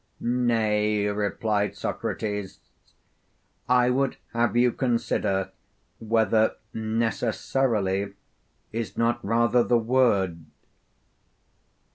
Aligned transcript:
Nay, 0.19 1.05
replied 1.05 1.75
Socrates, 1.75 2.59
I 3.69 3.91
would 3.91 4.17
have 4.33 4.57
you 4.57 4.71
consider 4.71 5.51
whether 5.99 6.55
'necessarily' 6.73 8.15
is 8.71 8.97
not 8.97 9.23
rather 9.23 9.63
the 9.63 9.77
word. 9.77 10.43